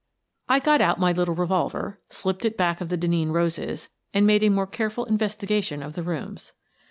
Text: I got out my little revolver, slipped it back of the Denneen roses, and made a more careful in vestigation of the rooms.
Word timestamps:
I 0.49 0.57
got 0.57 0.81
out 0.81 0.99
my 0.99 1.11
little 1.11 1.35
revolver, 1.35 1.99
slipped 2.09 2.43
it 2.43 2.57
back 2.57 2.81
of 2.81 2.89
the 2.89 2.97
Denneen 2.97 3.31
roses, 3.31 3.89
and 4.15 4.25
made 4.25 4.41
a 4.41 4.49
more 4.49 4.65
careful 4.65 5.05
in 5.05 5.15
vestigation 5.19 5.83
of 5.83 5.93
the 5.93 6.01
rooms. 6.01 6.53